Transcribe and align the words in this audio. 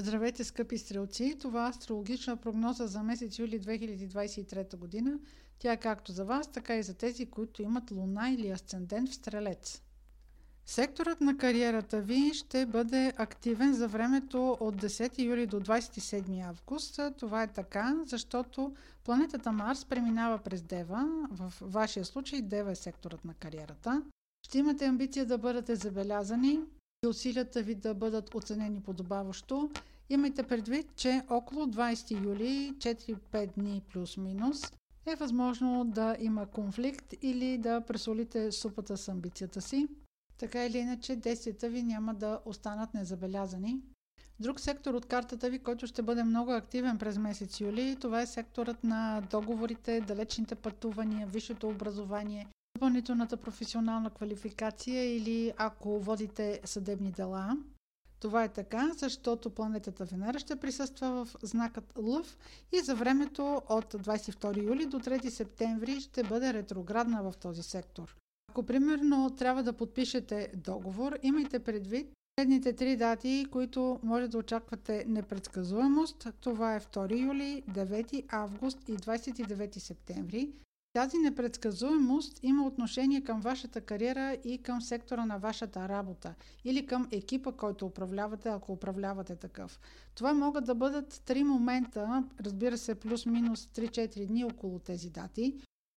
Здравейте, 0.00 0.44
скъпи 0.44 0.78
стрелци! 0.78 1.36
Това 1.40 1.66
е 1.66 1.70
астрологична 1.70 2.36
прогноза 2.36 2.86
за 2.86 3.02
месец 3.02 3.38
юли 3.38 3.60
2023 3.60 4.76
година. 4.76 5.18
Тя 5.58 5.72
е 5.72 5.76
както 5.76 6.12
за 6.12 6.24
вас, 6.24 6.52
така 6.52 6.76
и 6.76 6.82
за 6.82 6.94
тези, 6.94 7.26
които 7.26 7.62
имат 7.62 7.90
луна 7.90 8.30
или 8.30 8.50
асцендент 8.50 9.10
в 9.10 9.14
стрелец. 9.14 9.82
Секторът 10.66 11.20
на 11.20 11.36
кариерата 11.36 12.00
ви 12.00 12.34
ще 12.34 12.66
бъде 12.66 13.12
активен 13.16 13.74
за 13.74 13.88
времето 13.88 14.56
от 14.60 14.82
10 14.82 15.18
юли 15.18 15.46
до 15.46 15.60
27 15.60 16.48
август. 16.48 17.00
Това 17.18 17.42
е 17.42 17.52
така, 17.52 17.96
защото 18.06 18.74
планетата 19.04 19.52
Марс 19.52 19.84
преминава 19.84 20.38
през 20.38 20.62
Дева. 20.62 21.28
В 21.30 21.52
вашия 21.60 22.04
случай 22.04 22.42
Дева 22.42 22.70
е 22.70 22.74
секторът 22.74 23.24
на 23.24 23.34
кариерата. 23.34 24.02
Ще 24.42 24.58
имате 24.58 24.84
амбиция 24.84 25.26
да 25.26 25.38
бъдете 25.38 25.76
забелязани, 25.76 26.60
и 27.04 27.08
усилията 27.08 27.62
ви 27.62 27.74
да 27.74 27.94
бъдат 27.94 28.34
оценени 28.34 28.80
подобаващо. 28.80 29.70
Имайте 30.10 30.42
предвид, 30.42 30.86
че 30.96 31.22
около 31.28 31.66
20 31.66 32.24
юли, 32.24 32.74
4-5 32.78 33.54
дни 33.54 33.82
плюс-минус, 33.92 34.72
е 35.06 35.14
възможно 35.14 35.84
да 35.84 36.16
има 36.20 36.46
конфликт 36.46 37.14
или 37.22 37.58
да 37.58 37.80
пресолите 37.80 38.52
супата 38.52 38.96
с 38.96 39.08
амбицията 39.08 39.60
си. 39.60 39.88
Така 40.38 40.66
или 40.66 40.78
иначе, 40.78 41.16
действията 41.16 41.68
ви 41.68 41.82
няма 41.82 42.14
да 42.14 42.40
останат 42.44 42.94
незабелязани. 42.94 43.80
Друг 44.40 44.60
сектор 44.60 44.94
от 44.94 45.06
картата 45.06 45.50
ви, 45.50 45.58
който 45.58 45.86
ще 45.86 46.02
бъде 46.02 46.24
много 46.24 46.52
активен 46.52 46.98
през 46.98 47.18
месец 47.18 47.60
юли, 47.60 47.96
това 48.00 48.22
е 48.22 48.26
секторът 48.26 48.84
на 48.84 49.22
договорите, 49.30 50.00
далечните 50.00 50.54
пътувания, 50.54 51.26
висшето 51.26 51.68
образование, 51.68 52.46
допълнителната 52.80 53.36
професионална 53.36 54.10
квалификация 54.10 55.16
или 55.16 55.52
ако 55.56 56.00
водите 56.00 56.60
съдебни 56.64 57.10
дела. 57.10 57.56
Това 58.20 58.44
е 58.44 58.48
така, 58.48 58.90
защото 58.96 59.50
планетата 59.50 60.04
Венера 60.04 60.38
ще 60.38 60.56
присъства 60.56 61.24
в 61.24 61.36
знакът 61.42 61.92
Лъв 61.98 62.38
и 62.72 62.80
за 62.80 62.94
времето 62.94 63.62
от 63.68 63.94
22 63.94 64.66
юли 64.66 64.86
до 64.86 65.00
3 65.00 65.28
септември 65.28 66.00
ще 66.00 66.22
бъде 66.22 66.52
ретроградна 66.54 67.22
в 67.22 67.36
този 67.36 67.62
сектор. 67.62 68.16
Ако 68.50 68.62
примерно 68.62 69.30
трябва 69.30 69.62
да 69.62 69.72
подпишете 69.72 70.52
договор, 70.56 71.18
имайте 71.22 71.58
предвид 71.58 72.12
следните 72.38 72.72
три 72.72 72.96
дати, 72.96 73.46
които 73.50 74.00
може 74.02 74.28
да 74.28 74.38
очаквате 74.38 75.04
непредсказуемост. 75.08 76.28
Това 76.40 76.76
е 76.76 76.80
2 76.80 77.26
юли, 77.26 77.62
9 77.70 78.24
август 78.28 78.88
и 78.88 78.96
29 78.96 79.78
септември. 79.78 80.50
Тази 80.92 81.18
непредсказуемост 81.18 82.40
има 82.42 82.66
отношение 82.66 83.20
към 83.20 83.40
вашата 83.40 83.80
кариера 83.80 84.36
и 84.44 84.58
към 84.58 84.82
сектора 84.82 85.26
на 85.26 85.38
вашата 85.38 85.88
работа 85.88 86.34
или 86.64 86.86
към 86.86 87.08
екипа, 87.12 87.52
който 87.52 87.86
управлявате, 87.86 88.48
ако 88.48 88.72
управлявате 88.72 89.36
такъв. 89.36 89.80
Това 90.14 90.34
могат 90.34 90.64
да 90.64 90.74
бъдат 90.74 91.22
три 91.24 91.44
момента, 91.44 92.24
разбира 92.40 92.78
се, 92.78 92.94
плюс-минус 92.94 93.66
3-4 93.66 94.26
дни 94.26 94.44
около 94.44 94.78
тези 94.78 95.10
дати, 95.10 95.54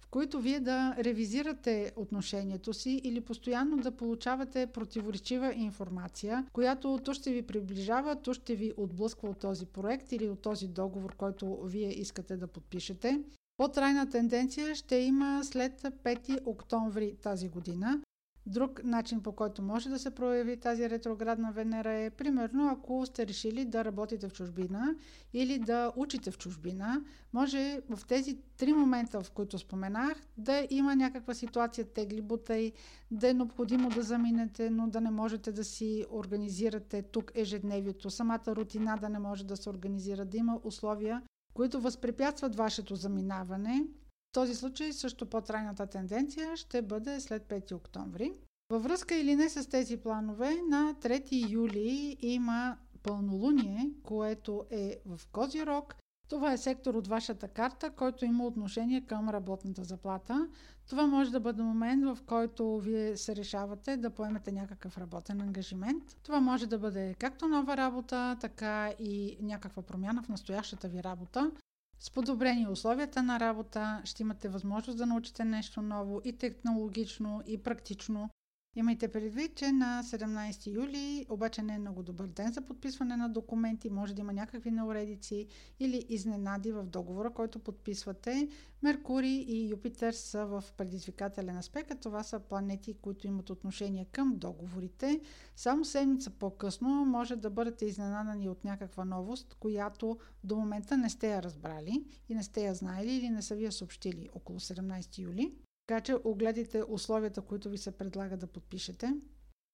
в 0.00 0.06
които 0.10 0.40
вие 0.40 0.60
да 0.60 0.96
ревизирате 0.98 1.92
отношението 1.96 2.74
си 2.74 3.00
или 3.04 3.20
постоянно 3.20 3.76
да 3.76 3.96
получавате 3.96 4.66
противоречива 4.66 5.54
информация, 5.54 6.46
която 6.52 6.98
то 7.04 7.14
ще 7.14 7.32
ви 7.32 7.42
приближава, 7.42 8.16
то 8.16 8.34
ще 8.34 8.54
ви 8.54 8.72
отблъсква 8.76 9.28
от 9.28 9.38
този 9.38 9.66
проект 9.66 10.12
или 10.12 10.28
от 10.28 10.42
този 10.42 10.68
договор, 10.68 11.16
който 11.16 11.62
вие 11.64 12.00
искате 12.00 12.36
да 12.36 12.46
подпишете. 12.46 13.22
По-трайна 13.56 14.10
тенденция 14.10 14.74
ще 14.74 14.96
има 14.96 15.44
след 15.44 15.82
5 15.82 16.40
октомври 16.46 17.16
тази 17.22 17.48
година. 17.48 18.00
Друг 18.46 18.84
начин 18.84 19.22
по 19.22 19.32
който 19.32 19.62
може 19.62 19.88
да 19.88 19.98
се 19.98 20.10
прояви 20.10 20.56
тази 20.56 20.90
ретроградна 20.90 21.52
Венера 21.52 21.92
е, 21.92 22.10
примерно, 22.10 22.68
ако 22.68 23.06
сте 23.06 23.26
решили 23.26 23.64
да 23.64 23.84
работите 23.84 24.28
в 24.28 24.32
чужбина 24.32 24.94
или 25.32 25.58
да 25.58 25.92
учите 25.96 26.30
в 26.30 26.38
чужбина, 26.38 27.04
може 27.32 27.80
в 27.90 28.06
тези 28.06 28.38
три 28.56 28.72
момента, 28.72 29.22
в 29.22 29.30
които 29.30 29.58
споменах, 29.58 30.22
да 30.36 30.66
има 30.70 30.96
някаква 30.96 31.34
ситуация 31.34 31.84
тегли 31.84 32.22
бутай, 32.22 32.72
да 33.10 33.30
е 33.30 33.34
необходимо 33.34 33.88
да 33.88 34.02
заминете, 34.02 34.70
но 34.70 34.88
да 34.88 35.00
не 35.00 35.10
можете 35.10 35.52
да 35.52 35.64
си 35.64 36.04
организирате 36.10 37.02
тук 37.02 37.32
ежедневието, 37.34 38.10
самата 38.10 38.46
рутина 38.46 38.98
да 39.00 39.08
не 39.08 39.18
може 39.18 39.44
да 39.44 39.56
се 39.56 39.70
организира, 39.70 40.24
да 40.24 40.36
има 40.36 40.60
условия, 40.64 41.22
които 41.56 41.80
възпрепятстват 41.80 42.56
вашето 42.56 42.96
заминаване. 42.96 43.86
В 44.28 44.32
този 44.32 44.54
случай 44.54 44.92
също 44.92 45.26
по-трайната 45.26 45.86
тенденция 45.86 46.56
ще 46.56 46.82
бъде 46.82 47.20
след 47.20 47.42
5 47.42 47.72
октомври. 47.74 48.32
Във 48.70 48.82
връзка 48.82 49.14
или 49.14 49.36
не 49.36 49.48
с 49.48 49.68
тези 49.70 49.96
планове, 49.96 50.50
на 50.68 50.94
3 50.94 51.50
юли 51.50 52.16
има 52.20 52.76
пълнолуние, 53.02 53.90
което 54.02 54.66
е 54.70 54.96
в 55.06 55.20
Козирог 55.32 55.94
това 56.28 56.52
е 56.52 56.58
сектор 56.58 56.94
от 56.94 57.06
вашата 57.08 57.48
карта, 57.48 57.90
който 57.90 58.24
има 58.24 58.46
отношение 58.46 59.00
към 59.00 59.28
работната 59.28 59.84
заплата. 59.84 60.48
Това 60.88 61.06
може 61.06 61.30
да 61.30 61.40
бъде 61.40 61.62
момент, 61.62 62.04
в 62.04 62.18
който 62.26 62.78
вие 62.78 63.16
се 63.16 63.36
решавате 63.36 63.96
да 63.96 64.10
поемете 64.10 64.52
някакъв 64.52 64.98
работен 64.98 65.40
ангажимент. 65.40 66.16
Това 66.22 66.40
може 66.40 66.66
да 66.66 66.78
бъде 66.78 67.14
както 67.18 67.48
нова 67.48 67.76
работа, 67.76 68.36
така 68.40 68.90
и 68.98 69.36
някаква 69.40 69.82
промяна 69.82 70.22
в 70.22 70.28
настоящата 70.28 70.88
ви 70.88 71.02
работа. 71.02 71.50
С 71.98 72.10
подобрени 72.10 72.68
условията 72.68 73.22
на 73.22 73.40
работа 73.40 74.00
ще 74.04 74.22
имате 74.22 74.48
възможност 74.48 74.98
да 74.98 75.06
научите 75.06 75.44
нещо 75.44 75.82
ново 75.82 76.20
и 76.24 76.32
технологично, 76.32 77.42
и 77.46 77.58
практично. 77.62 78.30
Имайте 78.78 79.08
предвид, 79.08 79.54
че 79.54 79.72
на 79.72 80.02
17 80.04 80.74
юли 80.74 81.26
обаче 81.28 81.62
не 81.62 81.74
е 81.74 81.78
много 81.78 82.02
добър 82.02 82.26
ден 82.26 82.52
за 82.52 82.60
подписване 82.60 83.16
на 83.16 83.28
документи. 83.28 83.90
Може 83.90 84.14
да 84.14 84.20
има 84.20 84.32
някакви 84.32 84.70
неуредици 84.70 85.46
или 85.80 86.06
изненади 86.08 86.72
в 86.72 86.82
договора, 86.82 87.30
който 87.30 87.58
подписвате. 87.58 88.48
Меркурий 88.82 89.36
и 89.38 89.68
Юпитер 89.68 90.12
са 90.12 90.46
в 90.46 90.64
предизвикателен 90.76 91.56
аспект, 91.56 91.90
а 91.90 91.94
това 91.94 92.22
са 92.22 92.40
планети, 92.40 92.94
които 92.94 93.26
имат 93.26 93.50
отношение 93.50 94.04
към 94.04 94.36
договорите. 94.36 95.20
Само 95.56 95.84
седмица 95.84 96.30
по-късно 96.30 96.88
може 96.88 97.36
да 97.36 97.50
бъдете 97.50 97.84
изненадани 97.86 98.48
от 98.48 98.64
някаква 98.64 99.04
новост, 99.04 99.54
която 99.54 100.18
до 100.44 100.56
момента 100.56 100.96
не 100.96 101.10
сте 101.10 101.30
я 101.30 101.42
разбрали 101.42 102.04
и 102.28 102.34
не 102.34 102.42
сте 102.42 102.64
я 102.64 102.74
знаели 102.74 103.12
или 103.14 103.30
не 103.30 103.42
са 103.42 103.54
ви 103.54 103.64
я 103.64 103.72
съобщили 103.72 104.28
около 104.34 104.60
17 104.60 105.18
юли. 105.18 105.52
Така 105.86 106.00
че 106.00 106.16
огледайте 106.24 106.82
условията, 106.88 107.40
които 107.40 107.70
ви 107.70 107.78
се 107.78 107.98
предлага 107.98 108.36
да 108.36 108.46
подпишете. 108.46 109.14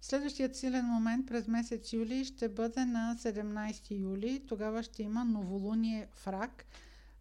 Следващият 0.00 0.56
силен 0.56 0.84
момент 0.84 1.26
през 1.26 1.48
месец 1.48 1.92
юли 1.92 2.24
ще 2.24 2.48
бъде 2.48 2.84
на 2.84 3.16
17 3.18 4.00
юли. 4.00 4.44
Тогава 4.48 4.82
ще 4.82 5.02
има 5.02 5.24
новолуние 5.24 6.08
в 6.12 6.26
рак. 6.26 6.66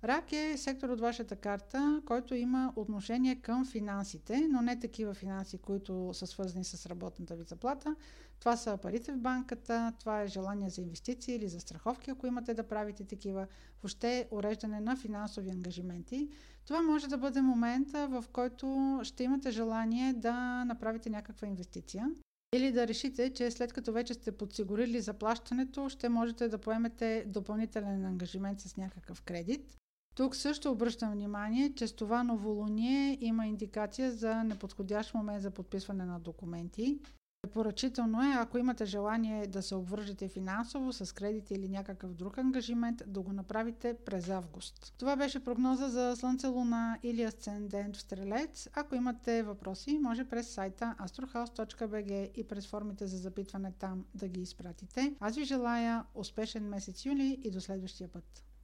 Рак 0.04 0.34
е 0.34 0.58
сектор 0.58 0.90
от 0.90 1.02
вашата 1.02 1.36
карта, 1.36 2.02
който 2.06 2.36
има 2.36 2.74
отношение 2.76 3.36
към 3.36 3.66
финансите, 3.66 4.48
но 4.52 4.62
не 4.62 4.80
такива 4.80 5.14
финанси, 5.14 5.58
които 5.58 6.10
са 6.14 6.28
свързани 6.28 6.64
с 6.64 6.86
работната 6.86 7.36
ви 7.36 7.44
заплата. 7.44 7.96
Това 8.40 8.58
са 8.58 8.78
парите 8.82 9.12
в 9.12 9.18
банката, 9.18 9.94
това 10.00 10.22
е 10.22 10.28
желание 10.28 10.70
за 10.70 10.82
инвестиции 10.82 11.36
или 11.36 11.48
за 11.48 11.60
страховки, 11.60 12.12
ако 12.12 12.28
имате 12.28 12.54
да 12.54 12.68
правите 12.68 13.04
такива, 13.04 13.48
въобще 13.84 14.28
уреждане 14.32 14.80
на 14.80 14.96
финансови 14.96 15.50
ангажименти. 15.50 16.30
Това 16.66 16.82
може 16.82 17.08
да 17.08 17.18
бъде 17.18 17.42
момента, 17.42 18.08
в 18.08 18.26
който 18.34 19.00
ще 19.04 19.24
имате 19.24 19.52
желание 19.52 20.14
да 20.14 20.66
направите 20.66 21.10
някаква 21.10 21.48
инвестиция. 21.48 22.10
Или 22.56 22.72
да 22.72 22.88
решите, 22.88 23.34
че 23.34 23.52
след 23.52 23.74
като 23.74 23.94
вече 23.94 24.14
сте 24.14 24.32
подсигурили 24.32 25.02
заплащането, 25.02 25.90
ще 25.90 26.10
можете 26.10 26.48
да 26.48 26.58
поемете 26.58 27.26
допълнителен 27.28 28.06
ангажимент 28.06 28.62
с 28.62 28.78
някакъв 28.78 29.22
кредит. 29.22 29.78
Тук 30.18 30.36
също 30.36 30.72
обръщам 30.72 31.12
внимание, 31.12 31.74
че 31.76 31.88
с 31.88 31.94
това 31.94 32.24
новолуние 32.24 33.18
има 33.22 33.48
индикация 33.48 34.12
за 34.12 34.44
неподходящ 34.44 35.14
момент 35.14 35.42
за 35.42 35.52
подписване 35.52 36.06
на 36.06 36.20
документи. 36.20 37.00
Препоръчително 37.42 38.24
е, 38.24 38.36
ако 38.36 38.58
имате 38.58 38.86
желание 38.86 39.48
да 39.48 39.62
се 39.62 39.76
обвържете 39.76 40.28
финансово 40.28 40.94
с 40.94 41.16
кредит 41.16 41.52
или 41.52 41.70
някакъв 41.70 42.14
друг 42.14 42.38
ангажимент, 42.38 43.04
да 43.08 43.22
го 43.22 43.34
направите 43.34 43.96
през 44.06 44.30
август. 44.30 44.94
Това 44.98 45.16
беше 45.16 45.44
прогноза 45.44 45.90
за 45.90 46.16
Слънце, 46.16 46.48
Луна 46.48 47.00
или 47.04 47.24
Асцендент 47.24 47.96
в 47.96 48.02
Стрелец. 48.02 48.70
Ако 48.74 48.96
имате 48.96 49.44
въпроси, 49.44 50.00
може 50.02 50.26
през 50.26 50.50
сайта 50.50 50.96
astrohouse.bg 51.00 52.32
и 52.36 52.48
през 52.48 52.68
формите 52.68 53.08
за 53.08 53.18
запитване 53.18 53.72
там 53.80 54.06
да 54.16 54.28
ги 54.28 54.42
изпратите. 54.42 55.16
Аз 55.20 55.36
ви 55.36 55.44
желая 55.44 56.04
успешен 56.16 56.70
месец 56.70 57.06
юли 57.06 57.40
и 57.44 57.52
до 57.52 57.62
следващия 57.62 58.08
път. 58.08 58.48